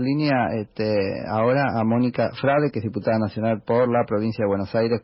[0.00, 0.94] línea este,
[1.28, 5.02] ahora a Mónica Frade, que es diputada nacional por la provincia de Buenos Aires,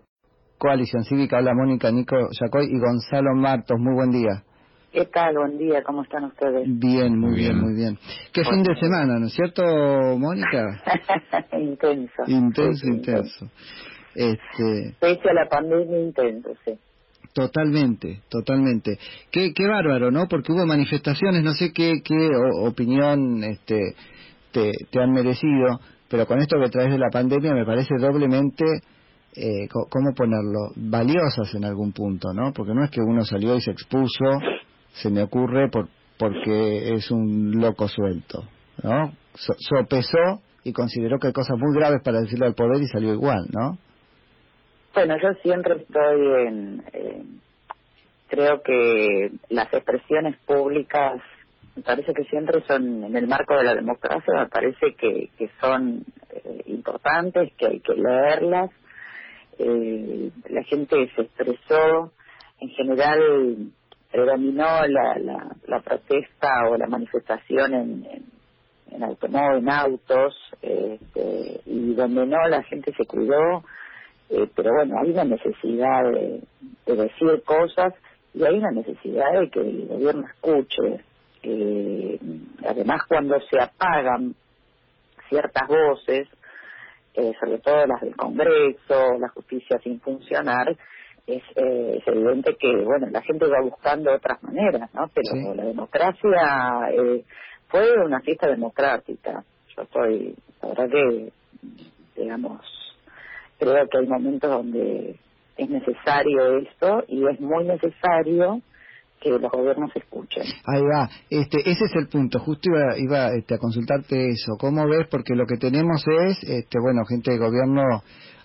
[0.59, 1.39] Coalición Cívica.
[1.39, 3.79] Hola Mónica, Nico Yacoy y Gonzalo Martos.
[3.79, 4.45] Muy buen día.
[4.93, 5.37] ¿Qué tal?
[5.37, 6.65] Buen día, ¿cómo están ustedes?
[6.67, 7.99] Bien, muy bien, muy bien.
[8.33, 9.63] Qué fin de semana, ¿no es cierto,
[10.19, 10.83] Mónica?
[11.59, 12.23] intenso.
[12.27, 13.51] Intenso, intenso.
[14.15, 14.95] Este...
[15.01, 16.79] Pese a la pandemia, intenso, sí.
[17.33, 18.99] Totalmente, totalmente.
[19.31, 20.29] Qué, qué bárbaro, ¿no?
[20.29, 22.29] Porque hubo manifestaciones, no sé qué, qué
[22.61, 23.95] opinión este,
[24.53, 28.65] te, han merecido, pero con esto que traes de la pandemia me parece doblemente,
[29.35, 30.73] eh, ¿cómo ponerlo?
[30.77, 32.53] Valiosas en algún punto, ¿no?
[32.53, 34.25] Porque no es que uno salió y se expuso,
[34.93, 35.89] se me ocurre, por,
[36.19, 38.45] porque es un loco suelto,
[38.83, 39.13] ¿no?
[39.35, 43.47] sopesó y consideró que hay cosas muy graves para decirle al poder y salió igual,
[43.51, 43.79] ¿no?
[44.95, 46.83] Bueno, yo siempre estoy en,
[48.29, 51.21] creo que las expresiones públicas,
[51.77, 55.51] me parece que siempre son en el marco de la democracia, me parece que, que
[55.61, 58.71] son eh, importantes, que hay que leerlas.
[59.59, 62.13] Eh, la gente se expresó,
[62.61, 63.73] en general
[64.11, 68.07] predominó la, la, la protesta o la manifestación en,
[68.91, 73.65] en, automóvil, en autos, este, y donde no la gente se cuidó,
[74.29, 76.43] eh, pero bueno, hay una necesidad de,
[76.87, 77.95] decir cosas
[78.35, 81.05] y hay una necesidad de que el gobierno escuche.
[81.43, 82.19] Eh,
[82.67, 84.35] además, cuando se apagan
[85.29, 86.29] ciertas voces,
[87.15, 90.77] eh, sobre todo las del Congreso, la justicia sin funcionar,
[91.27, 95.09] es, eh, es evidente que bueno la gente va buscando otras maneras, ¿no?
[95.15, 97.25] Pero la democracia eh,
[97.69, 99.45] fue una fiesta democrática.
[99.77, 101.33] Yo estoy, la verdad que,
[102.17, 102.61] digamos,
[103.59, 105.17] creo que hay momentos donde
[105.57, 108.61] es necesario esto y es muy necesario
[109.23, 110.43] que los gobiernos escuchen.
[110.67, 114.87] Ahí va, este, ese es el punto, justo iba, iba este, a consultarte eso, ¿cómo
[114.87, 115.07] ves?
[115.11, 117.83] Porque lo que tenemos es, este, bueno, gente de gobierno,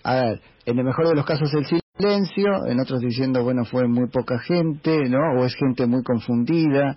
[0.04, 3.88] a ver, en el mejor de los casos el silencio, en otros diciendo, bueno, fue
[3.88, 5.40] muy poca gente, ¿no?
[5.40, 6.96] O es gente muy confundida,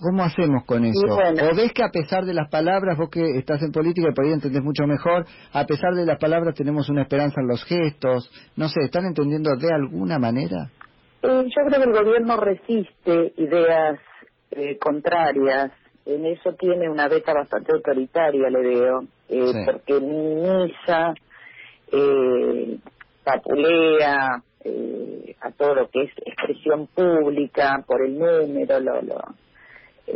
[0.00, 1.06] cómo, hacemos con eso?
[1.06, 4.24] ¿O ves que a pesar de las palabras, vos que estás en política y por
[4.24, 8.30] ahí entendés mucho mejor, a pesar de las palabras tenemos una esperanza en los gestos?
[8.56, 10.70] No sé, ¿están entendiendo de alguna manera?
[11.22, 13.98] Eh, yo creo que el gobierno resiste ideas
[14.50, 15.72] eh, contrarias.
[16.04, 21.14] En eso tiene una beta bastante autoritaria, le veo, eh, porque minimiza,
[21.90, 22.78] eh,
[23.24, 29.18] papulea, eh, a todo lo que es expresión pública por el número, lo, lo,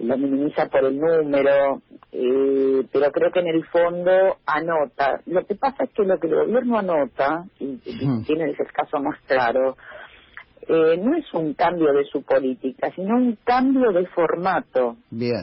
[0.03, 1.83] lo minimiza por el número,
[2.13, 5.21] eh, pero creo que en el fondo anota.
[5.27, 7.77] Lo que pasa es que lo que el gobierno anota, y,
[8.25, 9.77] tiene ese caso más claro,
[10.69, 14.97] eh, no es un cambio de su política, sino un cambio de formato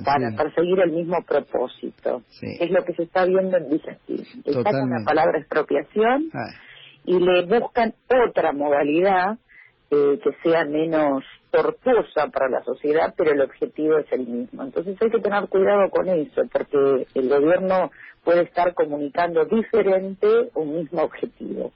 [0.05, 2.22] para perseguir el mismo propósito.
[2.41, 4.25] Es lo que se está viendo en Villacín.
[4.45, 6.29] Está con la palabra expropiación.
[6.33, 6.67] Ah
[7.07, 7.94] y le buscan
[8.27, 9.38] otra modalidad
[9.89, 14.63] eh, que sea menos tortuosa para la sociedad, pero el objetivo es el mismo.
[14.63, 17.91] Entonces hay que tener cuidado con eso, porque el gobierno
[18.25, 21.72] puede estar comunicando diferente un mismo objetivo.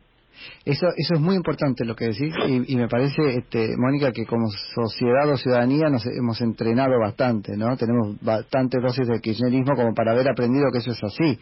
[0.65, 2.33] Eso, eso es muy importante lo que decís
[2.67, 7.75] y, me parece, este, Mónica, que como sociedad o ciudadanía nos hemos entrenado bastante, ¿no?
[7.77, 11.39] Tenemos bastantes dosis de kirchnerismo como para haber aprendido que eso es así.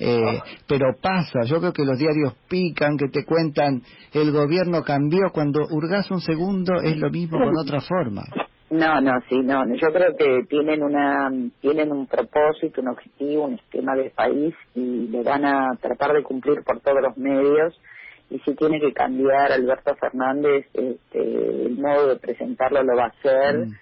[0.00, 3.82] Eh, pero pasa, yo creo que los diarios pican, que te cuentan,
[4.12, 8.22] el gobierno cambió, cuando hurgas un segundo es lo mismo con otra forma.
[8.70, 13.54] No, no, sí, no, yo creo que tienen una, tienen un propósito, un objetivo, un
[13.54, 17.74] esquema de país y lo van a tratar de cumplir por todos los medios
[18.30, 23.08] y si tiene que cambiar Alberto Fernández este, el modo de presentarlo lo va a
[23.08, 23.66] hacer.
[23.66, 23.72] Mm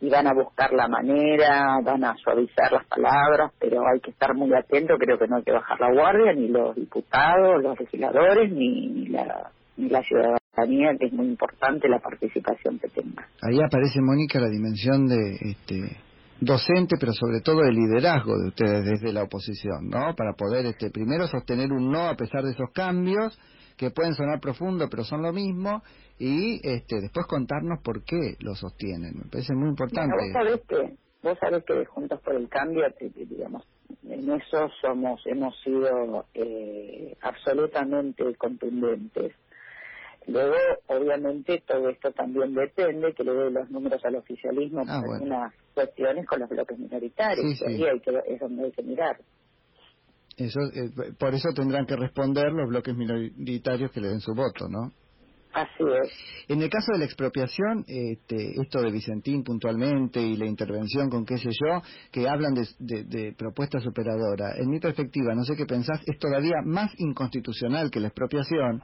[0.00, 4.34] y van a buscar la manera, van a suavizar las palabras, pero hay que estar
[4.34, 8.52] muy atento, creo que no hay que bajar la guardia, ni los diputados, los legisladores,
[8.52, 13.26] ni, la, ni la ciudadanía, que es muy importante la participación que tenga.
[13.42, 15.96] Ahí aparece, Mónica, la dimensión de este
[16.40, 20.14] docente, pero sobre todo el liderazgo de ustedes desde la oposición, ¿no?
[20.16, 23.38] Para poder este primero sostener un no a pesar de esos cambios
[23.76, 25.82] que pueden sonar profundos, pero son lo mismo,
[26.18, 29.14] y este, después contarnos por qué lo sostienen.
[29.16, 30.14] Me parece muy importante.
[30.16, 33.66] vos sabés que, vos sabés que Juntos por el Cambio, digamos,
[34.08, 39.34] en eso somos, hemos sido eh, absolutamente contundentes.
[40.26, 40.56] Luego,
[40.88, 45.54] obviamente, todo esto también depende que le dé los números al oficialismo ah, por algunas
[45.72, 47.62] cuestiones con los bloques minoritarios.
[47.68, 49.16] Y hay que, es donde hay que mirar.
[50.36, 54.68] Eso, eh, por eso tendrán que responder los bloques minoritarios que le den su voto,
[54.68, 54.92] ¿no?
[55.56, 56.12] Así es.
[56.48, 61.24] En el caso de la expropiación, este, esto de Vicentín puntualmente y la intervención con
[61.24, 61.80] qué sé yo,
[62.12, 66.56] que hablan de, de, propuestas operadoras, en mi perspectiva, no sé qué pensás, es todavía
[66.66, 68.82] más inconstitucional que la expropiación,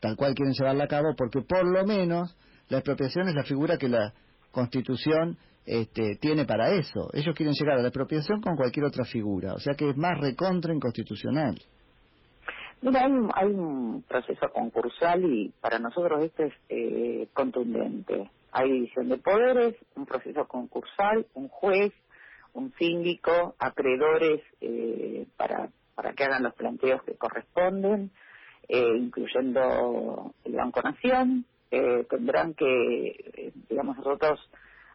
[0.00, 2.36] tal cual quieren llevarla a cabo, porque por lo menos
[2.68, 4.12] la expropiación es la figura que la
[4.50, 5.36] Constitución
[5.66, 7.10] este, tiene para eso.
[7.12, 10.18] Ellos quieren llegar a la expropiación con cualquier otra figura, o sea que es más
[10.18, 11.60] recontra inconstitucional.
[12.82, 18.30] Mira, hay un, hay un proceso concursal y para nosotros este es eh, contundente.
[18.52, 21.92] Hay división de poderes, un proceso concursal, un juez,
[22.54, 25.68] un síndico, acreedores eh, para
[26.14, 28.10] que hagan los planteos que corresponden,
[28.70, 31.44] eh, incluyendo el Banco Nación.
[31.70, 34.40] tendrán que, digamos, nosotros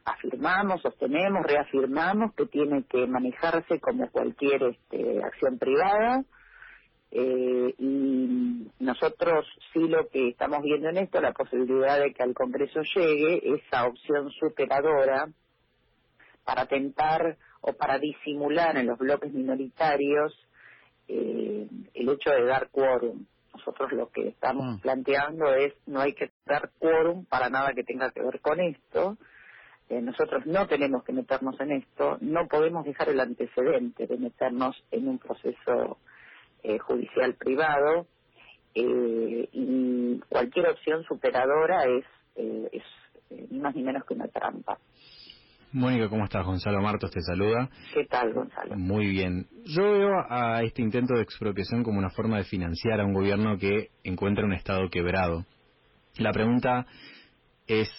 [0.03, 6.23] afirmamos, sostenemos, reafirmamos que tiene que manejarse como cualquier este, acción privada
[7.17, 12.33] eh, y nosotros sí lo que estamos viendo en esto, la posibilidad de que al
[12.33, 15.29] Congreso llegue esa opción superadora
[16.43, 20.37] para tentar o para disimular en los bloques minoritarios
[21.07, 23.25] eh, el hecho de dar quórum.
[23.55, 24.81] Nosotros lo que estamos mm.
[24.81, 29.17] planteando es no hay que dar quórum para nada que tenga que ver con esto.
[29.89, 34.83] Eh, nosotros no tenemos que meternos en esto, no podemos dejar el antecedente de meternos
[34.91, 35.99] en un proceso
[36.63, 38.07] eh, judicial privado
[38.73, 42.05] eh, y cualquier opción superadora es,
[42.35, 42.83] eh, es
[43.51, 44.79] ni más ni menos que una trampa.
[45.75, 46.45] Mónica, ¿cómo estás?
[46.45, 47.69] Gonzalo Martos te saluda.
[47.93, 48.77] ¿Qué tal, Gonzalo?
[48.77, 49.45] Muy bien.
[49.65, 53.57] Yo veo a este intento de expropiación como una forma de financiar a un gobierno
[53.57, 55.45] que encuentra un Estado quebrado.
[56.17, 56.85] La pregunta
[57.67, 57.89] es,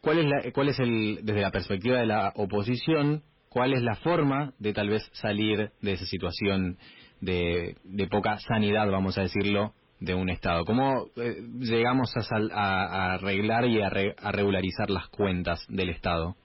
[0.00, 3.96] ¿cuál es, la, cuál es el, desde la perspectiva de la oposición, cuál es la
[3.96, 6.78] forma de tal vez salir de esa situación
[7.20, 7.74] de,
[8.12, 10.64] poca sanidad, vamos a decirlo, de un Estado?
[10.64, 16.36] ¿Cómo eh, llegamos a, arreglar y a, regularizar las cuentas del Estado?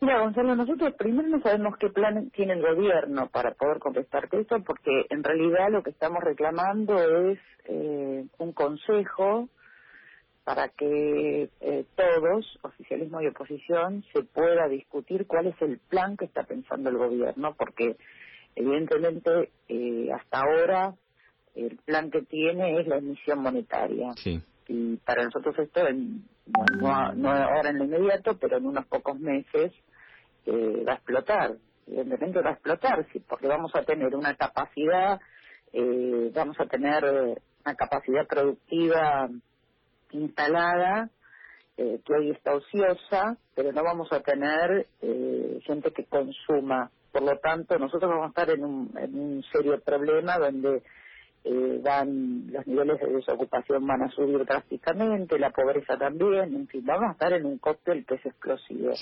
[0.00, 4.62] Mira, Gonzalo, nosotros primero no sabemos qué plan tiene el gobierno para poder contestarte esto,
[4.64, 6.96] porque en realidad lo que estamos reclamando
[7.30, 9.48] es eh, un consejo
[10.44, 16.26] para que eh, todos, oficialismo y oposición, se pueda discutir cuál es el plan que
[16.26, 17.96] está pensando el gobierno, porque
[18.54, 20.94] Evidentemente, eh, hasta ahora
[21.54, 24.14] el plan que tiene es la emisión monetaria.
[24.68, 25.80] Y para nosotros esto,
[26.46, 29.72] no, no, ahora en lo inmediato, pero en unos pocos meses
[30.48, 31.52] eh, va a explotar.
[31.86, 35.20] Evidentemente va a explotar, sí, porque vamos a tener una capacidad,
[35.72, 39.28] eh, vamos a tener una capacidad productiva
[40.12, 41.10] instalada
[41.76, 44.88] que hoy está ociosa, pero no vamos a tener
[45.64, 49.80] gente que consuma por lo tanto, nosotros vamos a estar en un, en un serio
[49.80, 50.82] problema donde
[51.44, 56.84] eh, van los niveles de desocupación van a subir drásticamente, la pobreza también, en fin,
[56.84, 58.92] vamos a estar en un cóctel que es explosivo.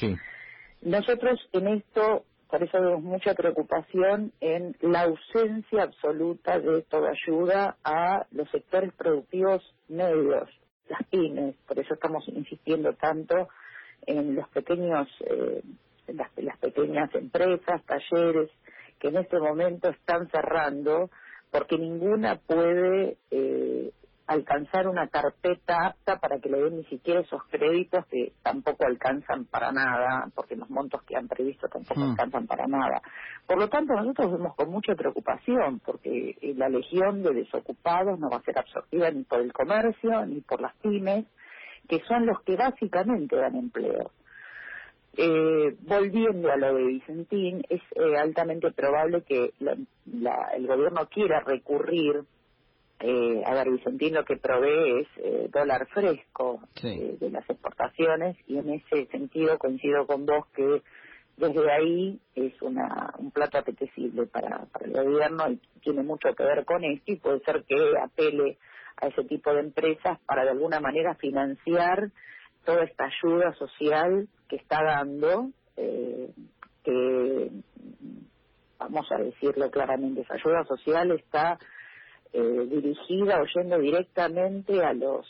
[0.82, 7.76] Nosotros en esto, por eso vemos mucha preocupación en la ausencia absoluta de toda ayuda
[7.84, 10.48] a los sectores productivos medios,
[10.88, 13.48] las pymes, por eso estamos insistiendo tanto
[14.06, 15.62] en los pequeños eh,
[16.08, 18.50] las, las pequeñas empresas, talleres,
[19.00, 21.10] que en este momento están cerrando
[21.50, 23.90] porque ninguna puede eh,
[24.26, 29.44] alcanzar una carpeta apta para que le den ni siquiera esos créditos que tampoco alcanzan
[29.44, 32.10] para nada, porque los montos que han previsto tampoco hmm.
[32.10, 33.00] alcanzan para nada.
[33.46, 38.28] Por lo tanto, nosotros vemos con mucha preocupación, porque eh, la legión de desocupados no
[38.28, 41.26] va a ser absorbida ni por el comercio, ni por las pymes,
[41.88, 44.10] que son los que básicamente dan empleo.
[45.18, 52.24] Eh, volviendo a lo de Vicentín, es eh, altamente probable que el gobierno quiera recurrir
[53.00, 58.58] eh, a ver, Vicentín lo que provee es eh, dólar fresco de las exportaciones y
[58.58, 60.82] en ese sentido coincido con vos que
[61.36, 66.42] desde ahí es una, un plato apetecible para, para el gobierno y tiene mucho que
[66.42, 68.56] ver con esto y puede ser que apele
[68.96, 72.10] a ese tipo de empresas para de alguna manera financiar
[72.64, 76.30] toda esta ayuda social que está dando, eh,
[76.82, 77.50] que
[78.78, 81.58] vamos a decirlo claramente, esa ayuda social está
[82.32, 85.26] eh, dirigida o yendo directamente a los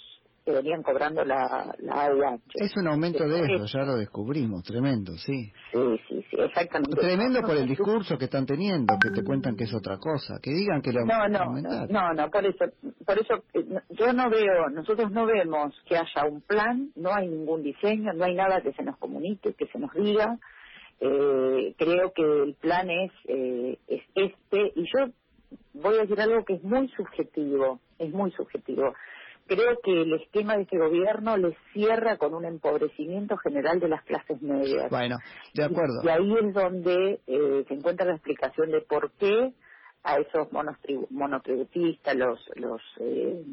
[0.46, 2.38] que venían cobrando la, la.
[2.54, 5.52] Es un aumento de eso, ya lo descubrimos, tremendo, sí.
[5.72, 7.00] Sí, sí, sí, exactamente.
[7.00, 10.52] Tremendo por el discurso que están teniendo, que te cuentan que es otra cosa, que
[10.52, 11.46] digan que lo no, no,
[11.88, 12.64] no, no, por eso,
[13.04, 17.26] por eso eh, yo no veo, nosotros no vemos que haya un plan, no hay
[17.26, 20.38] ningún diseño, no hay nada que se nos comunique, que se nos diga.
[21.00, 25.12] Eh, creo que el plan es, eh, es este, y yo
[25.82, 28.94] voy a decir algo que es muy subjetivo, es muy subjetivo
[29.46, 34.02] creo que el esquema de este gobierno les cierra con un empobrecimiento general de las
[34.04, 34.90] clases medias.
[34.90, 35.16] Bueno,
[35.54, 36.00] de acuerdo.
[36.02, 39.52] Y, ahí es donde eh, se encuentra la explicación de por qué
[40.02, 40.48] a esos
[41.10, 43.44] monotributistas, los los eh,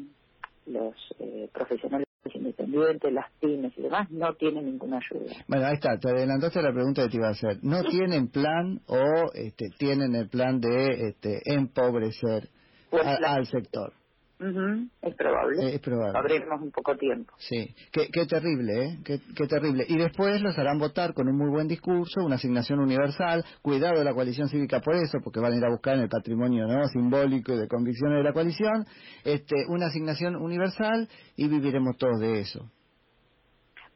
[0.66, 2.03] los eh, profesionales
[2.34, 5.32] independientes, las pymes y demás, no tienen ninguna ayuda.
[5.48, 7.58] Bueno, ahí está, te adelantaste la pregunta que te iba a hacer.
[7.62, 12.48] ¿No tienen plan o este, tienen el plan de este, empobrecer
[12.90, 13.92] pues al sector?
[14.40, 15.74] Es probable.
[15.74, 16.18] Es probable.
[16.18, 17.32] Abrirnos un poco tiempo.
[17.38, 17.74] Sí.
[17.92, 18.98] Qué, qué terrible, ¿eh?
[19.04, 19.84] Qué, qué, terrible.
[19.88, 23.44] Y después los harán votar con un muy buen discurso, una asignación universal.
[23.62, 26.08] Cuidado de la coalición cívica por eso, porque van a ir a buscar en el
[26.08, 26.86] patrimonio ¿no?
[26.88, 28.84] simbólico y de convicciones de la coalición
[29.24, 32.70] este, una asignación universal y viviremos todos de eso.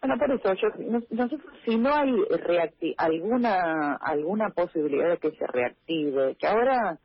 [0.00, 1.28] Bueno, por eso, yo,
[1.64, 2.12] si no hay
[2.96, 6.98] alguna alguna posibilidad de que se reactive, que ahora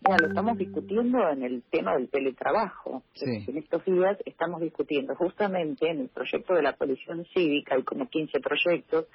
[0.00, 3.02] bueno, lo estamos discutiendo en el tema del teletrabajo.
[3.20, 8.08] En estos días estamos discutiendo justamente en el proyecto de la coalición cívica, hay como
[8.08, 9.06] 15 proyectos,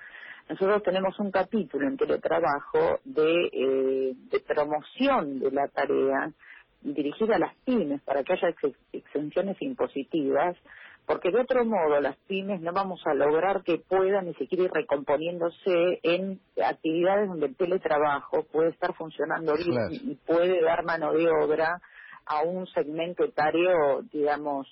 [0.50, 6.34] nosotros tenemos un capítulo en teletrabajo de, eh, de promoción de la tarea
[6.82, 8.54] dirigida a las pymes para que haya
[8.92, 10.58] exenciones impositivas
[11.06, 14.72] porque de otro modo las pymes no vamos a lograr que puedan ni siquiera ir
[14.72, 21.30] recomponiéndose en actividades donde el teletrabajo puede estar funcionando bien y puede dar mano de
[21.30, 21.82] obra
[22.26, 24.68] a un segmento etario, digamos,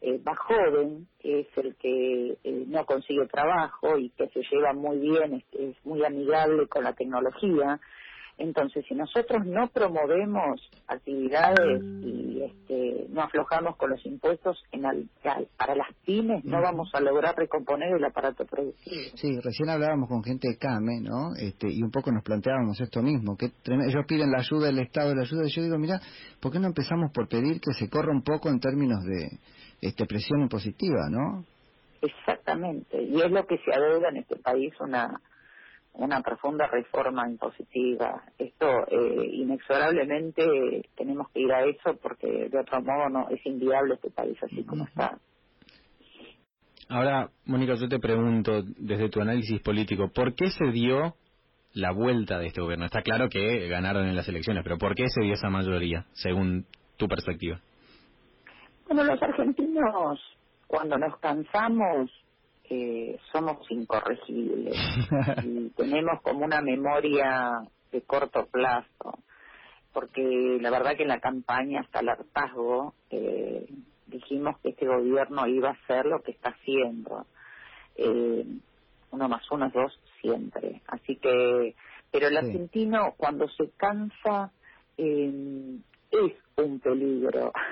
[0.00, 4.72] eh, más joven, que es el que eh, no consigue trabajo y que se lleva
[4.72, 7.80] muy bien, es muy amigable con la tecnología.
[8.42, 14.82] Entonces, si nosotros no promovemos actividades y este, no aflojamos con los impuestos en
[15.56, 18.96] para las pymes, no vamos a lograr recomponer el aparato productivo.
[19.14, 21.36] Sí, recién hablábamos con gente de CAME, ¿no?
[21.38, 25.14] Este, y un poco nos planteábamos esto mismo, que ellos piden la ayuda del Estado,
[25.14, 26.00] la ayuda, y yo digo, mira,
[26.40, 29.38] ¿por qué no empezamos por pedir que se corra un poco en términos de
[29.80, 31.44] este, presión impositiva, ¿no?
[32.00, 35.20] Exactamente, y es lo que se adeuda en este país una
[35.94, 38.22] una profunda reforma impositiva.
[38.38, 43.94] Esto eh, inexorablemente tenemos que ir a eso porque de otro modo no es inviable
[43.94, 45.18] este país así como está.
[46.88, 51.14] Ahora, Mónica, yo te pregunto desde tu análisis político, ¿por qué se dio
[51.74, 52.84] la vuelta de este gobierno?
[52.84, 56.66] Está claro que ganaron en las elecciones, pero ¿por qué se dio esa mayoría, según
[56.96, 57.60] tu perspectiva?
[58.86, 60.20] Bueno, los argentinos,
[60.66, 62.10] cuando nos cansamos,
[63.32, 64.76] somos incorregibles
[65.44, 69.18] y tenemos como una memoria de corto plazo,
[69.92, 73.66] porque la verdad que en la campaña hasta el hartazgo eh,
[74.06, 77.26] dijimos que este gobierno iba a hacer lo que está haciendo.
[77.96, 78.46] Eh,
[79.10, 80.80] uno más uno es dos siempre.
[80.86, 81.74] Así que,
[82.10, 84.50] pero el argentino cuando se cansa
[84.96, 85.78] eh,
[86.12, 87.52] es un peligro.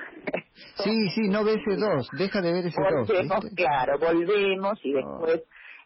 [0.83, 3.09] Sí, sí, no ve ese dos, deja de ver ese dos.
[3.55, 5.43] Claro, volvemos y después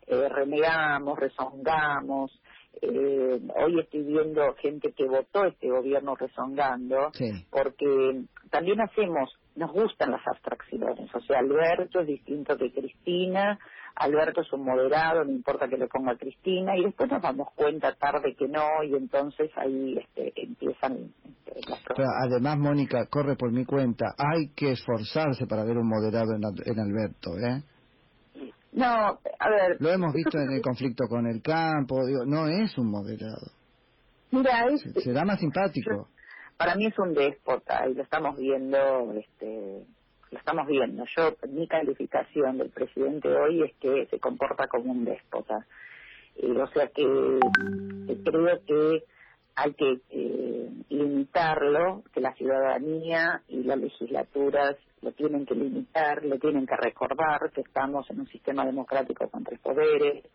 [0.07, 2.41] eh, renegamos, rezongamos.
[2.81, 7.11] Eh, hoy estoy viendo gente que votó este gobierno rezongando,
[7.49, 11.13] porque también hacemos, nos gustan las abstracciones.
[11.13, 13.57] O sea, Alberto es distinto que Cristina,
[13.95, 17.47] Alberto es un moderado, no importa que le ponga a Cristina, y después nos damos
[17.55, 23.35] cuenta tarde que no, y entonces ahí este, empiezan este, las Pero además, Mónica, corre
[23.37, 27.63] por mi cuenta, hay que esforzarse para ver un moderado en, Alberto, ¿eh?
[28.73, 29.77] No, a ver...
[29.79, 33.51] Lo hemos visto en el conflicto con el campo, digo, no es un moderado.
[34.31, 34.81] Mira, es...
[35.03, 36.09] Será más simpático.
[36.57, 39.85] para mí es un déspota, y lo estamos viendo, este
[40.35, 41.05] lo estamos viendo.
[41.15, 45.65] Yo, mi calificación del presidente hoy es que se comporta como un déspota.
[46.35, 47.39] Eh, o sea que
[48.25, 49.03] creo que
[49.55, 56.37] hay que eh, limitarlo, que la ciudadanía y las legislaturas lo tienen que limitar, le
[56.37, 60.25] tienen que recordar que estamos en un sistema democrático con tres poderes.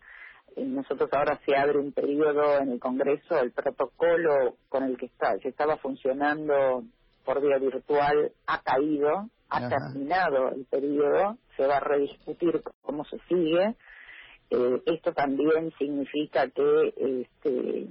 [0.55, 5.05] Eh, nosotros ahora se abre un periodo en el Congreso, el protocolo con el que
[5.05, 6.83] está, se estaba funcionando
[7.23, 13.17] por vía virtual ha caído, ha terminado el periodo, se va a rediscutir cómo se
[13.27, 13.75] sigue.
[14.49, 17.87] Eh, esto también significa que este,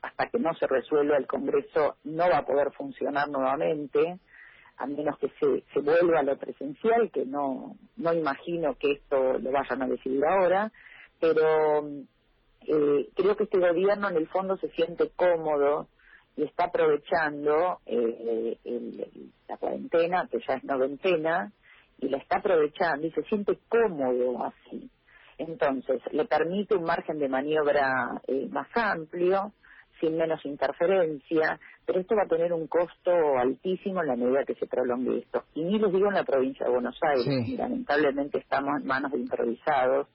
[0.00, 4.18] hasta que no se resuelva el Congreso no va a poder funcionar nuevamente,
[4.76, 9.50] a menos que se, vuelva a lo presencial, que no, no imagino que esto lo
[9.50, 10.72] vayan a decidir ahora,
[11.20, 11.86] pero
[12.66, 15.88] eh, creo que este gobierno en el fondo se siente cómodo
[16.36, 18.56] y está aprovechando eh,
[19.48, 21.52] la cuarentena, que ya es noventena,
[21.98, 24.90] y la está aprovechando y se siente cómodo así.
[25.38, 29.52] Entonces, le permite un margen de maniobra eh, más amplio,
[30.00, 34.54] sin menos interferencia, pero esto va a tener un costo altísimo en la medida que
[34.54, 35.44] se prolongue esto.
[35.54, 39.18] Y ni les digo en la provincia de Buenos Aires, lamentablemente estamos en manos de
[39.18, 40.08] improvisados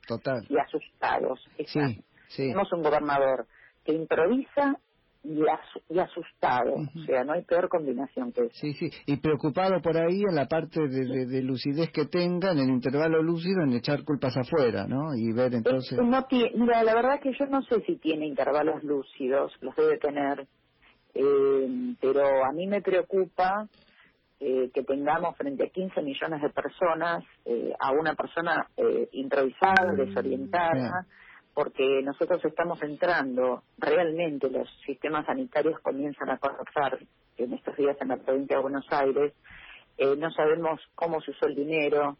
[0.49, 1.39] y asustados.
[1.65, 2.03] Sí,
[2.35, 3.47] Tenemos un gobernador
[3.85, 4.75] que improvisa
[5.23, 5.45] y,
[5.95, 6.73] asustado.
[6.75, 8.51] O sea, no hay peor combinación que eso.
[8.53, 8.89] Sí, sí.
[9.05, 13.63] Y preocupado por ahí en la parte de, lucidez que tenga, en el intervalo lúcido,
[13.63, 15.15] en echar culpas afuera, ¿no?
[15.15, 15.97] Y ver entonces.
[15.97, 20.47] no mira, la verdad que yo no sé si tiene intervalos lúcidos, los debe tener.
[21.13, 23.67] Eh, pero a mí me preocupa
[24.39, 29.93] eh, que tengamos frente a 15 millones de personas eh, a una persona eh, improvisada,
[29.93, 31.07] desorientada
[31.57, 36.99] porque nosotros estamos entrando, realmente los sistemas sanitarios comienzan a colapsar
[37.35, 39.33] en estos días en la provincia de Buenos Aires,
[39.97, 42.17] eh, no sabemos cómo se usó el dinero,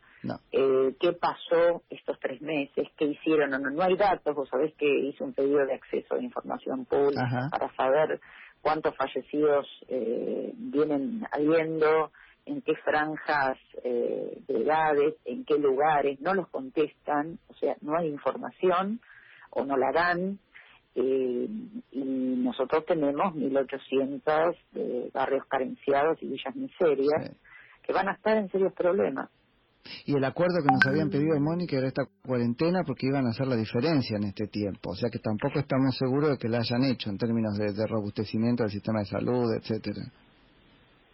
[0.51, 4.87] eh, qué pasó estos tres meses, qué hicieron, no, no hay datos, vos sabés que
[4.87, 8.19] hice un pedido de acceso a información pública para saber
[8.63, 12.11] cuántos fallecidos eh, vienen habiendo,
[12.47, 18.07] en qué franjas de edades, en qué lugares, no los contestan, o sea, no hay
[18.07, 18.99] información
[19.51, 20.39] o no la dan.
[20.95, 21.47] Eh,
[21.91, 27.37] y nosotros tenemos 1.800 eh, barrios carenciados y villas miserias
[27.83, 29.29] que van a estar en serios problemas.
[30.05, 33.47] Y el acuerdo que nos habían pedido, Mónica, era esta cuarentena porque iban a hacer
[33.47, 34.91] la diferencia en este tiempo.
[34.91, 37.87] O sea que tampoco estamos seguros de que la hayan hecho en términos de, de
[37.87, 40.01] robustecimiento del sistema de salud, etcétera.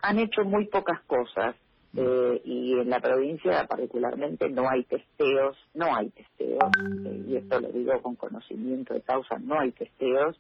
[0.02, 1.56] Han hecho muy pocas cosas.
[1.96, 7.60] Eh, y en la provincia particularmente no hay testeos, no hay testeos, eh, y esto
[7.60, 10.40] lo digo con conocimiento de causa, no hay testeos,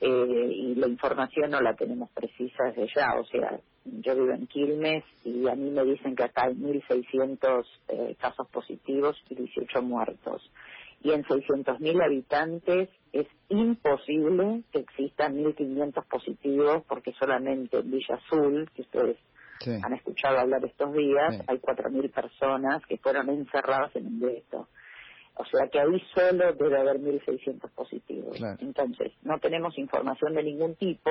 [0.00, 4.46] eh, y la información no la tenemos precisa desde ya, o sea, yo vivo en
[4.48, 10.42] Quilmes y a mí me dicen que acá hay 1.600 casos positivos y 18 muertos.
[11.02, 18.70] Y en 600.000 habitantes es imposible que existan 1.500 positivos porque solamente en Villa Azul,
[18.74, 19.18] que ustedes
[19.82, 24.68] han escuchado hablar estos días, hay 4.000 personas que fueron encerradas en un gueto.
[25.34, 28.38] O sea que ahí solo debe haber 1.600 positivos.
[28.58, 31.10] Entonces, no tenemos información de ningún tipo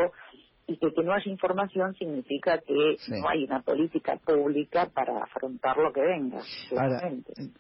[0.67, 5.77] y que, que no haya información significa que no hay una política pública para afrontar
[5.77, 6.39] lo que venga.
[6.71, 7.11] Ahora,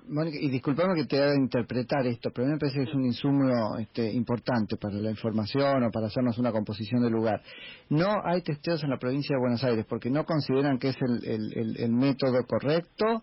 [0.07, 2.95] Mónica, y disculpame que te haga interpretar esto, pero a mí me parece que es
[2.95, 7.41] un insumo este, importante para la información o para hacernos una composición del lugar.
[7.89, 11.75] No hay testeos en la provincia de Buenos Aires porque no consideran que es el,
[11.77, 13.21] el, método correcto,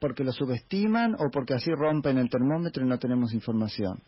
[0.00, 4.00] porque lo subestiman o porque así rompen el termómetro y no tenemos información.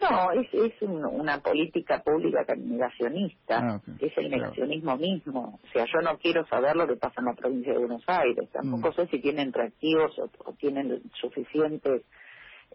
[0.00, 5.58] No, es, es una política pública negacionista, ah, es el negacionismo mismo.
[5.62, 8.48] O sea, yo no quiero saber lo que pasa en la provincia de Buenos Aires,
[8.50, 8.92] tampoco mm.
[8.94, 12.02] sé si tienen reactivos o, tienen suficientes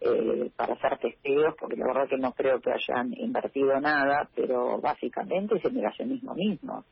[0.02, 4.80] eh, para hacer testeos, porque la verdad que no creo que hayan invertido nada, pero
[4.80, 6.86] básicamente es el negacionismo mismo.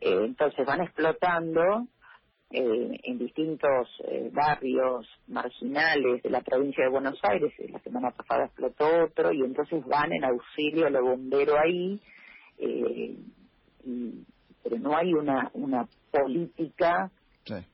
[0.00, 1.86] Eh, entonces van explotando
[2.50, 7.52] eh, en distintos eh, barrios marginales de la provincia de Buenos Aires.
[7.70, 12.00] La semana pasada explotó otro y entonces van en auxilio a los bomberos ahí,
[12.58, 13.16] eh,
[14.62, 17.10] pero no hay una, una política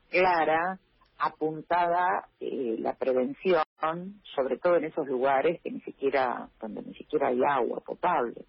[0.09, 0.79] clara
[1.17, 3.63] apuntada eh, la prevención,
[4.35, 8.45] sobre todo en esos lugares que ni siquiera donde ni siquiera hay agua potable.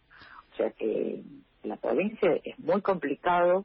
[0.52, 1.22] O sea que
[1.62, 3.64] la provincia es muy complicado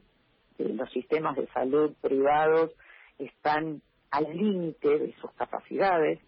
[0.58, 2.70] los sistemas de salud privados
[3.18, 6.20] están al límite de sus capacidades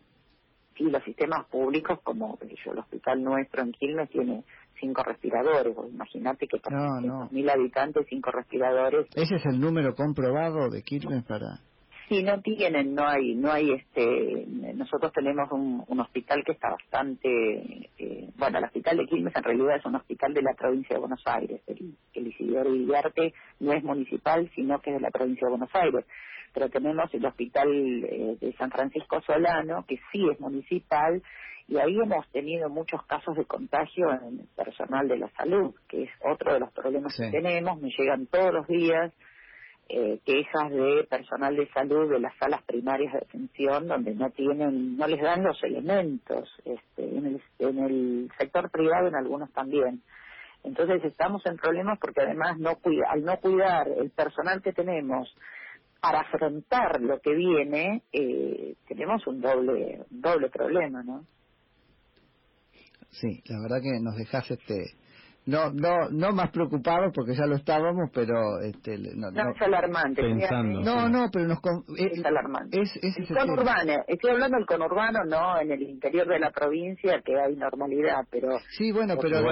[0.77, 4.45] y los sistemas públicos, como yo, el hospital nuestro en Quilmes tiene
[4.81, 9.07] cinco respiradores, imagínate que para mil habitantes, cinco respiradores.
[9.15, 11.61] ¿Ese es el número comprobado de Quilmes para...?
[12.09, 17.89] Sí, no tienen, no hay, no hay este, nosotros tenemos un, hospital que está bastante,
[17.99, 21.01] eh, bueno, el hospital de Quilmes en realidad es un hospital de la provincia de
[21.01, 25.47] Buenos Aires, el, el Isidoro Villarte no es municipal, sino que es de la provincia
[25.47, 26.05] de Buenos Aires,
[26.53, 31.23] pero tenemos el hospital eh, de San Francisco Solano, que sí es municipal,
[31.67, 36.03] y ahí hemos tenido muchos casos de contagio en el personal de la salud, que
[36.03, 39.13] es otro de los problemas que tenemos, me llegan todos los días,
[39.89, 44.97] eh, quejas de personal de salud de las salas primarias de atención donde no tienen,
[44.97, 50.03] no les dan los elementos, este, en, el, en el sector privado en algunos también.
[50.63, 55.29] Entonces estamos en problemas porque además no cuida, al no cuidar el personal que tenemos
[56.01, 61.25] para afrontar lo que viene, eh, tenemos un doble, doble problema, ¿no?
[63.11, 64.85] Sí, la verdad que nos dejas este
[65.47, 70.81] no no no más preocupados porque ya lo estábamos pero este no, es alarmante pensando
[70.81, 71.59] no no pero nos
[71.99, 72.81] es, alarmante.
[72.81, 77.21] es, es el conurbano estoy hablando del conurbano no en el interior de la provincia
[77.23, 79.43] que hay normalidad pero sí bueno pero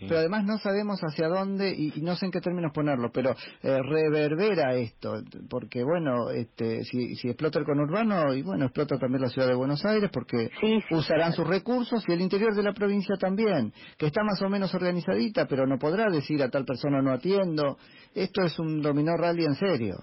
[0.00, 3.30] pero además no sabemos hacia dónde y, no sé en qué términos ponerlo pero
[3.62, 5.14] eh, reverbera esto
[5.48, 9.54] porque bueno este si si explota el conurbano y bueno explota también la ciudad de
[9.54, 10.50] Buenos Aires porque
[10.90, 14.74] usarán sus recursos y el interior de la provincia también que está más o menos
[14.74, 17.76] organizadito pero no podrá decir a tal persona no atiendo.
[18.14, 19.96] Esto es un dominó rally en serio.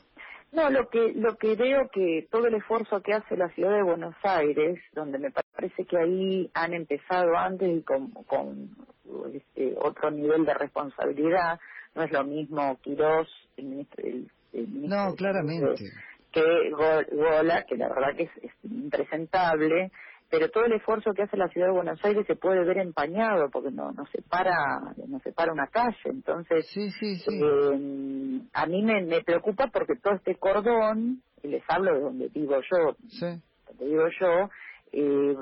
[0.52, 3.82] No, lo que lo que veo que todo el esfuerzo que hace la ciudad de
[3.82, 8.70] Buenos Aires, donde me parece que ahí han empezado antes y con, con
[9.34, 11.60] este, otro nivel de responsabilidad,
[11.96, 14.30] no es lo mismo Quirós, el ministro, el,
[14.88, 15.86] no, claramente.
[16.32, 19.92] que Gola, que la verdad que es impresentable,
[20.34, 23.52] pero todo el esfuerzo que hace la ciudad de Buenos Aires se puede ver empañado
[23.52, 27.40] porque no no se para no se para una calle entonces sí, sí, sí.
[27.40, 32.28] Eh, a mí me, me preocupa porque todo este cordón y les hablo de donde
[32.30, 32.96] vivo yo
[33.68, 34.50] donde vivo yo
[34.96, 35.36] eh,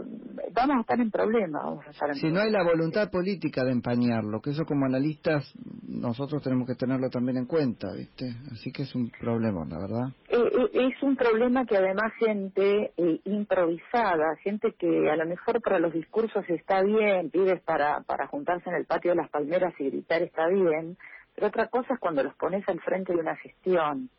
[0.53, 1.79] vamos a estar en problemas.
[2.13, 5.53] si no hay la voluntad política de empañarlo, que eso como analistas
[5.85, 8.33] nosotros tenemos que tenerlo también en cuenta, ¿viste?
[8.51, 10.07] Así que es un problema, la verdad.
[10.29, 15.61] Eh, eh, es un problema que además gente eh, improvisada, gente que a lo mejor
[15.61, 19.73] para los discursos está bien, pides para, para juntarse en el patio de las palmeras
[19.79, 20.97] y gritar está bien,
[21.35, 24.09] pero otra cosa es cuando los pones al frente de una gestión.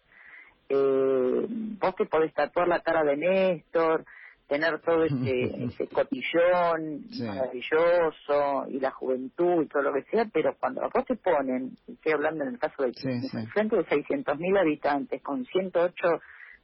[0.69, 4.05] Eh, vos te podés tatuar la cara de Néstor,
[4.53, 10.55] tener todo ese, ese cotillón maravilloso y la juventud y todo lo que sea, pero
[10.61, 12.93] cuando vos te ponen, estoy hablando en el caso de
[13.55, 15.93] frente de 600.000 habitantes con 108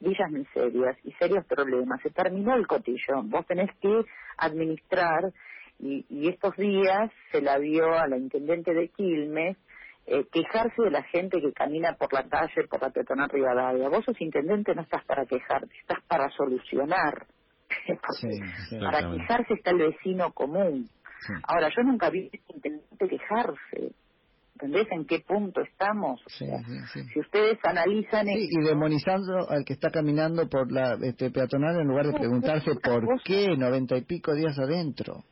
[0.00, 4.02] villas miserias y serios problemas, se terminó el cotillón, vos tenés que
[4.36, 5.32] administrar
[5.78, 9.56] y, y estos días se la vio a la intendente de Quilmes
[10.04, 13.90] eh, quejarse de la gente que camina por la calle, por la peatonal Rivadavia.
[13.90, 17.26] Vos sos intendente, no estás para quejarte, estás para solucionar
[18.80, 20.88] para quejarse está el vecino común.
[21.44, 23.92] Ahora, yo nunca vi intendente quejarse.
[24.54, 26.20] ¿Entendés en qué punto estamos?
[26.26, 28.26] si ustedes analizan...
[28.28, 33.22] y demonizando al que está caminando por la este, peatonal en lugar de preguntarse por
[33.22, 35.22] qué noventa y pico días adentro.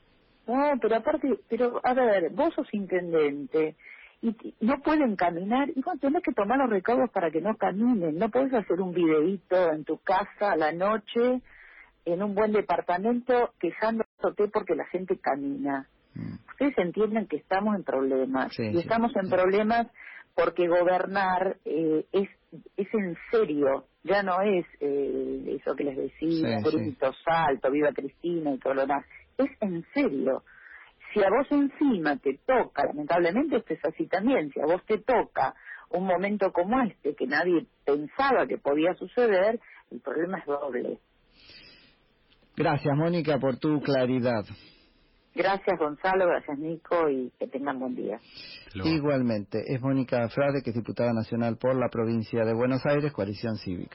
[0.47, 3.75] No, pero aparte, pero a ver, vos sos intendente
[4.23, 8.17] y no pueden caminar, y bueno, tenés que tomar los recaudos para que no caminen.
[8.17, 11.43] No puedes hacer un videíto en tu casa a la noche
[12.07, 15.87] en un buen departamento quejándote porque la gente camina.
[16.15, 16.37] Mm.
[16.51, 19.89] Ustedes entienden que estamos en problemas y estamos en problemas
[20.35, 22.29] porque gobernar eh, es
[22.77, 28.53] es en serio, ya no es eh, eso que les decía, grito, salto, viva Cristina
[28.53, 29.05] y todo lo demás,
[29.37, 30.43] es en serio.
[31.13, 34.99] Si a vos encima te toca, lamentablemente esto es así también, si a vos te
[34.99, 35.55] toca
[35.91, 40.99] un momento como este que nadie pensaba que podía suceder, el problema es doble.
[42.57, 44.45] Gracias, Mónica, por tu claridad.
[45.35, 48.19] Gracias, Gonzalo, gracias, Nico, y que tengan buen día.
[48.75, 53.57] Igualmente, es Mónica Frade, que es diputada nacional por la provincia de Buenos Aires, Coalición
[53.57, 53.95] Cívica.